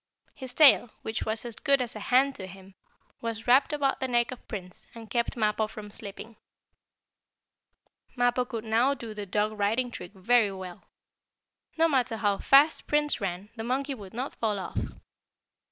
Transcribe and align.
His 0.33 0.55
tail, 0.55 0.89
which 1.03 1.25
was 1.27 1.45
as 1.45 1.55
good 1.57 1.79
as 1.79 1.95
a 1.95 1.99
hand 1.99 2.33
to 2.33 2.47
him, 2.47 2.73
was 3.21 3.45
wrapped 3.45 3.71
about 3.71 3.99
the 3.99 4.07
neck 4.07 4.31
of 4.31 4.47
Prince, 4.47 4.87
and 4.95 5.11
kept 5.11 5.37
Mappo 5.37 5.67
from 5.67 5.91
slipping. 5.91 6.37
Mappo 8.15 8.43
could 8.45 8.63
now 8.63 8.95
do 8.95 9.13
the 9.13 9.27
dog 9.27 9.51
riding 9.59 9.91
trick 9.91 10.13
very 10.13 10.51
well. 10.51 10.83
No 11.77 11.87
matter 11.87 12.17
how 12.17 12.39
fast 12.39 12.87
Prince 12.87 13.21
ran, 13.21 13.51
the 13.55 13.63
monkey 13.63 13.93
would 13.93 14.15
not 14.15 14.33
fall 14.33 14.57
off. 14.57 14.79